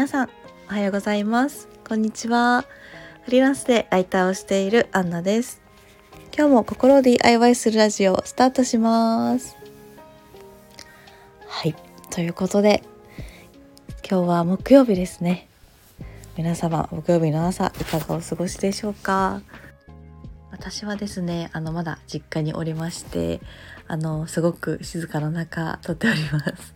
[0.00, 0.30] 皆さん
[0.70, 1.68] おはようございます。
[1.86, 2.64] こんにちは。
[3.24, 5.60] フリーランスでライターをしているアンナです。
[6.34, 9.58] 今日も心を DIY するラジオスタートします。
[11.46, 11.76] はい。
[12.10, 12.82] ということで
[14.10, 15.48] 今日は木曜日ですね。
[16.34, 19.42] 皆様木曜日の朝いかがお過ごしでしょうか？
[20.50, 23.42] 私はですねあのまだ実家におりまして
[23.86, 26.74] あのすごく静かな中撮っております。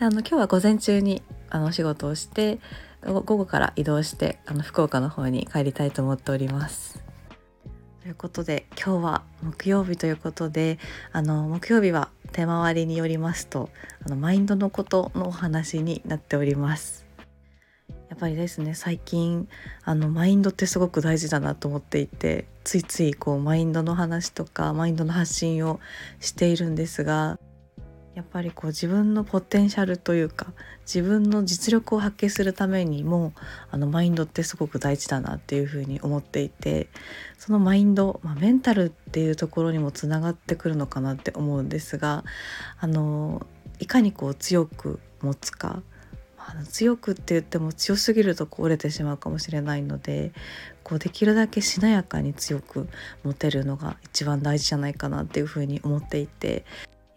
[0.00, 1.22] あの今日は午前中に
[1.54, 2.58] あのお仕事をして
[3.06, 7.00] 午後から移動してあの福岡の方に帰りたいと思っております。
[8.02, 10.78] ということで今日は木曜日ということで
[11.12, 13.70] あの木曜日は手回りによりますと
[14.04, 17.06] あのマインドのことのお話になっております。
[18.10, 19.48] やっぱりですね最近
[19.84, 25.78] あのマインドってすごく大事だなと思っていてついついこうマインドの話とかマインドの発信を
[26.18, 27.38] しているんですが
[28.14, 33.32] やっぱりこう自分のポテンシャルというか自分の実力を発揮するためにも
[33.70, 36.88] あのマインドってすごく大事だなっていうふうに思っていて
[37.38, 42.24] そのマインド、まあ、メンタルっていうところにもつながってくるのかなって思うんですが
[42.78, 43.44] あの
[43.80, 45.82] いかにこう強く持つか
[46.70, 50.32] 強くって言っても強すぎると折れてしまうかもしれないので
[50.82, 52.88] こうできるだけしなやかに強く
[53.24, 56.64] 持てるのが一番大事じゃないかなっていうふうに思っていて。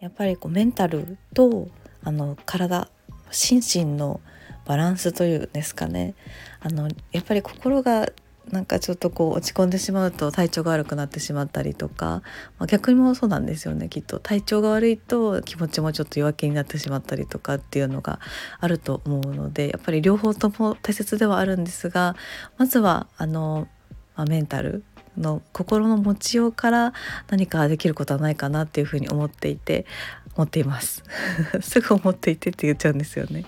[0.00, 1.68] やっぱりこうメンタルと
[2.02, 2.88] あの体
[3.30, 4.20] 心身の
[4.64, 6.14] バランスというんですかね。
[6.60, 8.08] あのやっぱり心が
[8.50, 12.22] なんかちょっとこう落ち込んでしまうと体調が悪くなってしまったりとか、
[12.58, 14.18] まあ、逆にもそうなんですよねきっと。
[14.20, 18.20] 体調が悪いと気持ちもちょっと弱気になってしまったりとかっていうのが
[18.60, 22.16] あると思うのでやっぱり両方とも大切ではあるんですが
[22.56, 23.68] まずはあの、
[24.16, 24.82] まあ、メンタル
[25.18, 26.92] の心の持ちようから
[27.28, 29.86] 何かできることはないかなっていうふうに思っていて
[30.36, 31.02] 思っています
[31.60, 33.44] すぐ思っていてって言っちゃうんですよね。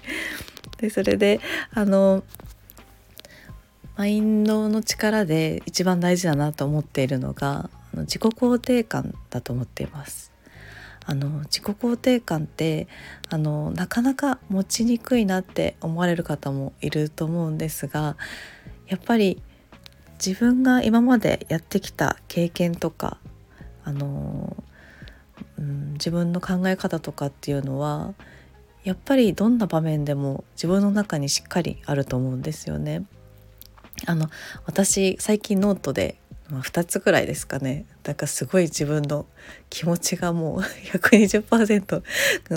[0.79, 1.41] でそれで
[1.73, 2.25] あの
[3.97, 10.33] マインドの力で一番大事だなと思っているのが自己肯定感だと思っています。
[11.05, 12.87] あの自己肯定感って
[13.31, 18.17] あのなかなか持ちにくいなって思われる方もいると思うんですが
[18.87, 19.43] やっぱり
[20.25, 23.19] 自分が今までやってきた経験とか
[23.85, 24.55] あの、
[25.59, 28.13] うん、自分の考え方とかっていうのは
[28.85, 33.05] やっぱりどんな場面でも自分の中にしっかりあると思うんですよね。
[34.07, 34.31] あの
[34.65, 36.20] 私最近ノートで
[36.51, 37.87] まあ、2つぐらいですかね。
[38.03, 39.27] だからすごい自分の
[39.69, 40.61] 気持ちがもう
[40.93, 42.03] 120%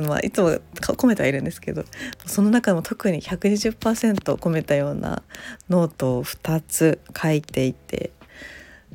[0.07, 1.85] まあいつも込めてはいるんですけど。
[2.25, 5.23] その中でも特に120%込めたような
[5.69, 8.11] ノートを2つ書いていて。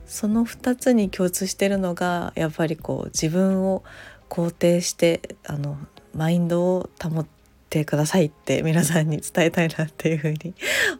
[0.06, 3.84] その2つに共通してるのがやっぱりこう自分を
[4.30, 5.76] 肯定してあの
[6.14, 7.26] マインドを保っ
[7.68, 10.54] てくださいって皆さんに伝えたいなっていうふうに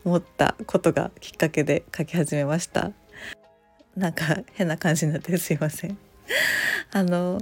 [0.04, 2.92] 思ったことがきっかけで書き始めました。
[3.98, 5.98] なんか変な感じになってすいません。
[6.92, 7.40] あの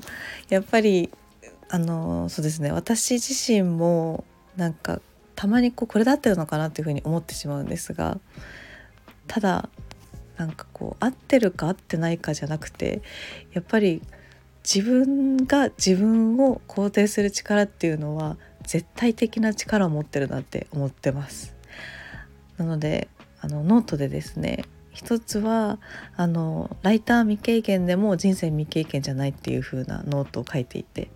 [0.48, 1.10] やっぱり
[1.68, 4.24] あのそうですね私自身も
[4.56, 5.00] なんか
[5.34, 8.18] たまにこうこれだってるのかなっていうふうに思ってしまうんですが
[9.26, 9.68] ただ
[10.36, 13.02] なんかこう合ってるか合ってないかじゃなくて
[13.52, 14.02] やっぱり
[14.62, 21.54] 自分が自分を肯定する力っていうのは絶対的な力を持ってるなって思ってます。
[22.56, 23.08] なので
[23.40, 24.64] あのノートでですね
[24.96, 25.78] 一つは
[26.16, 31.10] あのライター未経験でも人生未経験じゃないっていう風なノートを書いていて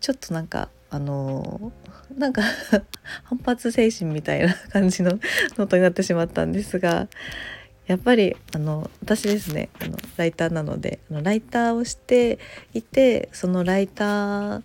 [0.00, 1.72] ちょっとなんかあの
[2.14, 2.42] なんか
[3.24, 5.12] 反発精神みたいな感じの
[5.56, 7.08] ノートになってしまったんですが
[7.86, 12.38] やっぱりあの私ですねあのライターなのであのライターをして
[12.74, 14.62] いてそのライターっ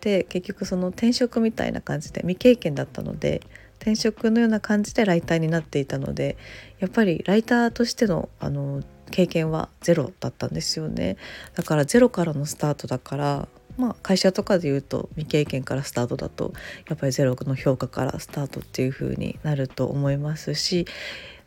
[0.00, 3.42] て結局その転職みたいな感じで未経験だったので
[3.80, 6.36] 転職のような感じでライターになっていたので
[6.78, 11.16] やっぱりライターとしてのあの経験はゼロだったんですよね。
[11.56, 16.52] だからゼロからのスタートだからまあ会社とかで言うと未経験からスタートだと
[16.88, 20.86] やっぱりゼロの評価からスタートっていう風になると思いますし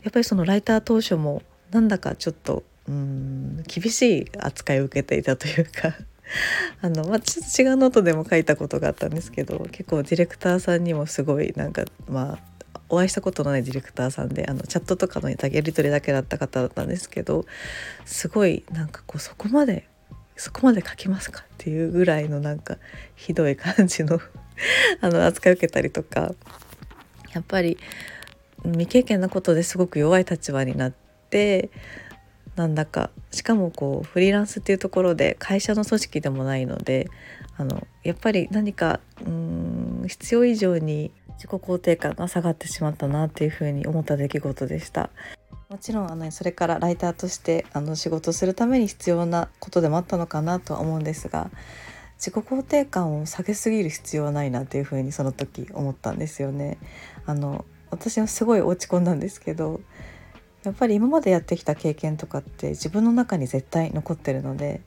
[0.02, 1.42] やっぱりそのライター当初も
[1.72, 5.96] なんだかちょっとうん厳しい扱いを受けていたというか
[6.82, 12.40] あの、まあ、ちょっと違うノートでも書いたことがあったんですけど結構ディレクターさんにもすごいなんかまあ
[12.90, 17.46] お会いしたことのないディレクターさんであのチャットとかのやり取りだけだった方だったんですけど
[18.06, 19.88] すごいなんかこうそこまで
[20.36, 22.78] そこまで書きますかっていうぐらいのなんか
[23.16, 24.20] ひどい感じの
[25.02, 26.34] あの扱い受けたりとか
[27.34, 27.78] やっぱり
[28.64, 30.94] 未経験なことですごく弱い立場になっ
[31.30, 31.70] て
[32.56, 37.10] なんだかしかもこうフリーランスっていうところで会社の組織でもないので
[37.58, 45.10] あのやっぱり何かうん必要以上に自己肯定感が下がってしまったなっていうふうに思った出来事でした
[45.70, 51.50] もちろんあのそれからライターとしてあの仕事するために必要なことでもあったのかなとは思うんですが
[52.18, 56.78] 自己肯定感を下げすぎる必要はないなっていうふうにその時思ったんですよね。
[57.26, 59.82] あの私はすごい落ち込んだんですけど
[60.64, 64.82] やっぱり今までやってきた経験とかって自分の中に絶対残ってるので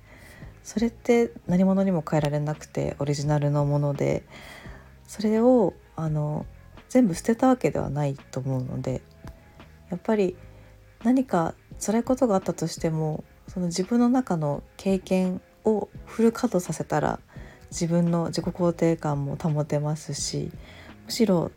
[0.63, 4.25] それって何者にも変えられなくてオリジナルのもので
[5.07, 6.47] それをあの
[6.89, 9.03] 全部捨てたわけではないと思うので
[9.91, 10.37] やっぱり
[11.05, 17.21] 何か辛いことがあったとしてもその自分の中の経験をフル稼働させたら
[17.71, 20.51] 自分の自己肯定感も保てますし
[21.05, 21.51] むしろ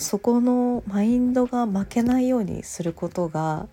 [0.00, 3.68] そこのマインドが負けないようにすることが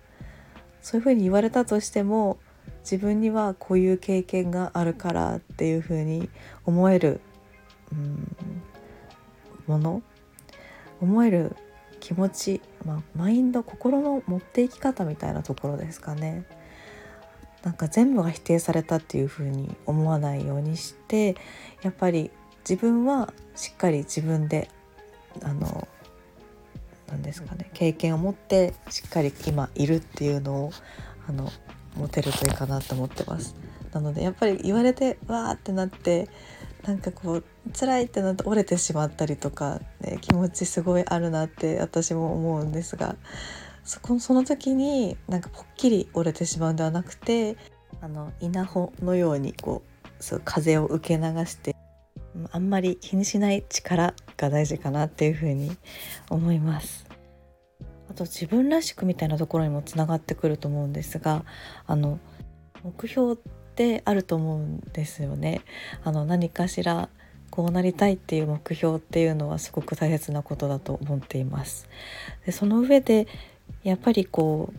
[0.82, 2.36] そういうふうに言われたとしても
[2.82, 6.28] 自分にはこういう経験があるからっていうふうに
[6.66, 7.22] 思える、
[7.92, 8.36] うん、
[9.66, 10.02] もの
[11.00, 11.56] 思える
[11.98, 16.44] 気持ち、まあ、マインド心の持っていき方みたいなところですかね。
[17.62, 21.36] なんか全部が否定されたっていうふうに思わないようにして
[21.82, 22.30] やっぱり
[22.68, 24.70] 自分はしっかり自分で
[25.42, 25.88] あの
[27.08, 30.72] 何ですかね経験を持ってしっかり今いるっていうのを
[31.28, 31.50] あの
[31.96, 33.56] 持てるといいかなと思ってます。
[33.92, 36.28] なのでやっぱり言われてわーってなって
[36.86, 37.44] なんかこう
[37.78, 43.16] 辛いってなって折れてしまったりとか、ね、気持ちすごいあるなって私も思うんですが
[43.84, 47.56] そこその時になんかぽっきり折れてしまうんではなくて
[48.00, 51.74] あの稲穂のようにこうそう風を受け流して
[52.52, 55.76] あんまり気にしない力が大事かなっていうふうに
[56.30, 57.06] 思います。
[58.10, 61.44] あと自分らしくみたいなところにもつながってくると思うんですが
[61.86, 62.18] あの
[62.82, 63.36] 目標っ
[63.74, 65.60] てあると思うんですよね。
[66.04, 67.10] あの何かしら
[67.50, 71.88] こうなりたいっていう目標っていうのはすごく大切なことだと思っています。
[72.46, 73.26] でその上で
[73.82, 74.72] やっぱりこ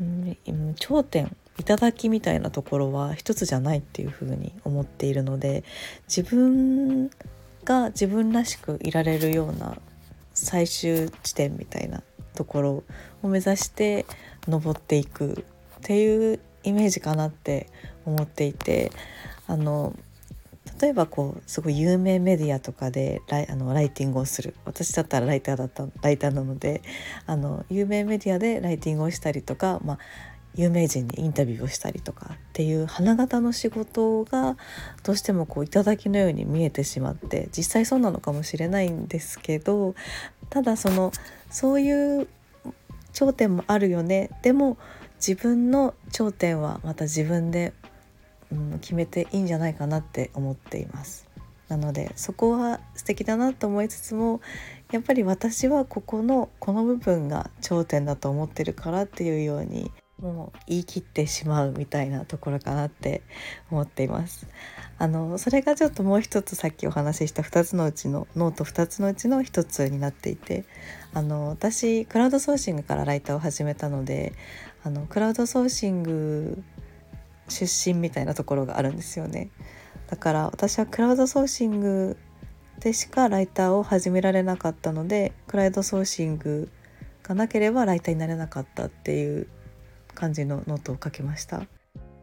[0.00, 0.06] う、う
[0.52, 1.34] ん、頂点
[1.64, 5.64] 頂みたいなところは一つじゃないっていうふうに思っているので
[6.06, 7.10] 自分
[7.66, 9.76] が自分らしくいられるような
[10.32, 12.02] 最終地点みたいな
[12.34, 12.84] ところ
[13.22, 14.06] を目指して
[14.48, 15.44] 登っていく
[15.78, 17.68] っていうイメージかなって
[18.04, 18.92] 思っていて
[19.46, 19.94] あの
[20.80, 24.54] 例えばこうすごい有名メディアとかでライあのライティングをする。
[24.64, 26.82] 私だったらライターだったライターなので
[27.26, 29.98] あの有名メディアでライティングをしたりとか、まあ、
[30.56, 34.56] 有名人にインタビューをしたりとかっていう花形の仕事が
[35.02, 39.94] どうしてもこう頂のように見えてしまって実際そうなのかもしれないんですけど
[40.48, 41.12] ただその
[41.50, 42.28] そういう
[43.12, 44.78] 頂点もあるよねでも
[45.16, 47.72] 自分の頂点はまた自分で、
[48.50, 51.26] うん、決めていいんじゃないかなって思っています。
[51.68, 54.40] なのでそこは素敵だなと思いつつも
[54.92, 59.90] やっぱり私はここのこの部分が頂点だと思ってるからっていうように
[60.20, 63.22] もう言い切ってしまうみたいなところかなって
[63.70, 64.46] 思っています。
[64.98, 70.64] あのそれがちょっともう一つさっきお話しした2つのうちの note2つのうちの1つになっていて
[71.12, 74.32] あの私クラウドソーシングからライターを始めたので
[74.84, 76.62] あのクラウドソーシング
[77.48, 79.50] 出身みたいなところがあるんですよね。
[80.08, 82.16] だから私はクラウドソーシング
[82.80, 86.70] でしかライターを始められなかったのでクラウドソーシング
[87.22, 89.48] がなければライターになれなかったっていう
[90.16, 91.62] 感じのノートを書きました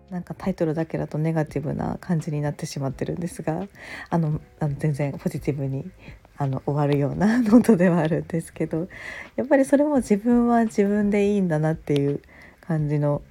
[0.09, 3.67] なんかタイトルだけだとネガティブな感じになってしまってるんですが
[4.09, 5.89] あのあの全然ポジティブに
[6.37, 8.87] あの終わるようなノートではあるんですけど
[9.35, 12.21] やっぱりそれも自分は自分でいいんだなっていう
[12.61, 13.21] 感じの、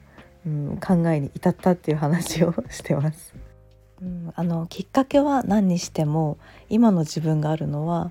[0.47, 3.35] うん、考えに至ったっていう話をしてます。
[4.01, 6.39] うん、あのきっかけは何にしても
[6.69, 8.11] 今の自分があるのは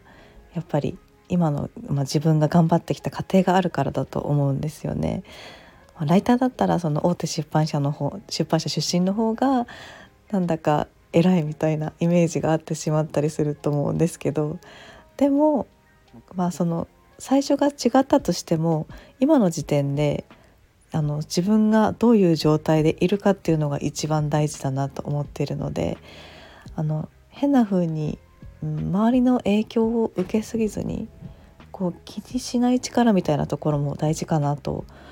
[0.53, 5.23] やっぱり今の、まあ、自分が頑張ってきた過程があるからだと思うんですよね。
[6.05, 9.67] ライターだったらその大手出版社の方出版社出身の方が
[10.31, 14.59] なんだか偉いみたいなイメージがあってしまったりすると思うんですけど
[15.17, 15.67] でも
[16.35, 16.87] まあその
[17.19, 18.87] 最初が違ったとしても
[19.19, 20.25] 今の時点で
[20.91, 25.97] あの自分がどういう状態でいるかっていうのが一番大事だなと思っているので
[26.75, 28.17] あの変な風に、
[28.63, 31.07] うん、周りの影響を受けすぎずに
[31.71, 35.10] こう気にしない力みたいなところも大事かなとます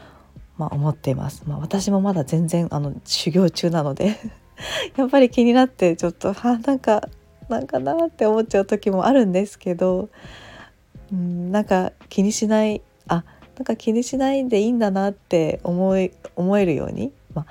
[0.60, 1.44] まあ、思っています。
[1.48, 4.18] まあ、私もまだ全然あの修行中なので
[4.98, 7.08] やっぱり気になってちょっとはなんか
[7.48, 10.10] なんかなって思っちゃう時もあるんですけど
[11.12, 13.24] うんなんか気にしないあ
[13.58, 17.46] なんか気にしないでいいんだなって思い思えるように、まあ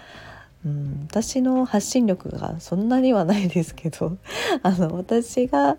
[0.67, 4.19] うん、私の発信力がそんなにはないですけど
[4.63, 5.79] あの私が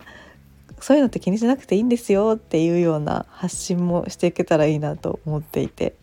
[0.79, 5.95] そういうのって気にしなくていいんですよっていうような発信もしていけたらいいなと思っていて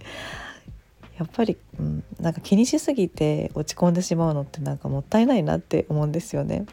[1.19, 6.67] やっぱり、うん、なんか気にしすぎて落ち込んでしまうのってなんかもったいないなって思うんですよね。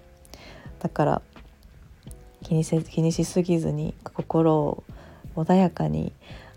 [0.80, 1.22] だから
[2.44, 4.84] 気にせ気にしすぎずに心を
[5.36, 6.12] 穏やかに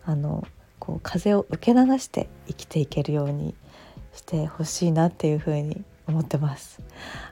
[0.04, 0.46] あの
[0.78, 3.54] こう風を受け流して生きていけるように
[4.12, 6.80] してほしいなっていうふうに思ってます。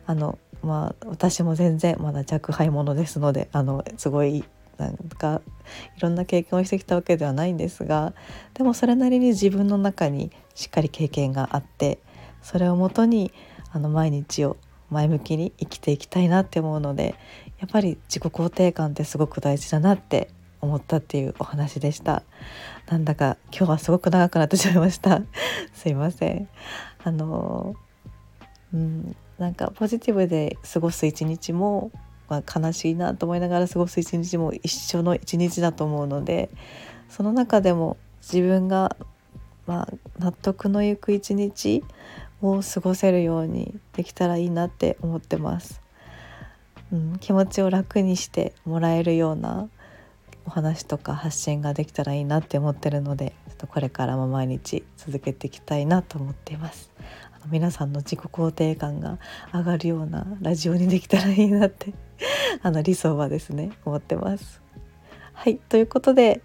[0.06, 4.44] あのまあ私も全然まだ若輩者ですのであのすごい
[4.78, 5.40] なんか
[5.97, 8.14] いろんな経験をしてきたわけではないんですが
[8.54, 11.99] でもそれなりに自分の中にしっかり経験があって
[12.43, 13.33] それをもとに
[13.73, 14.57] あの毎日を
[14.90, 17.14] 前向きに生きていきたいなって思うので
[17.59, 22.23] やっぱり自己肯定感ってすごく大事だなって思ったっていうお話でした。
[22.88, 25.23] なんだか今日はすごく長くなってしまいました。
[25.75, 26.49] すいません。
[27.02, 27.75] あの
[28.73, 31.90] うんなんかポジティブで過ごす一日も、
[32.35, 36.50] まあ、悲しいなと思いながら過ごす一日も一緒の一日だと思うので
[37.09, 38.97] その中でも自分が、
[39.67, 41.85] まあ、納得のいく一日
[42.43, 45.81] を過ごせるようにできたらいいなって思ってます。
[46.93, 49.69] うん、気持ちを楽にしてもらえるような
[50.47, 56.91] お話とか発信ができたらいいなって思ってるのでちょっとこれからも毎日続けていきたいなと思っています。
[57.50, 59.18] 皆さんの自己肯定感が
[59.52, 61.92] 上がるようなラジオにできたらいいなって
[62.62, 64.62] あの理想はですね思ってます。
[65.32, 66.42] はいということで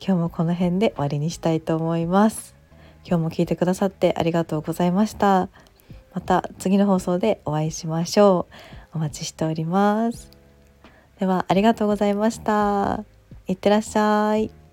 [0.00, 2.54] 今日もこの辺で終わりにしたいと思います。
[3.04, 5.48] 今日も聞いてくださってありがとうございました。
[6.12, 8.46] また次の放送でお会いしましょ
[8.92, 8.96] う。
[8.96, 10.30] お待ちしております。
[11.18, 13.04] ではありがとうございました。
[13.46, 14.65] いってらっしゃい。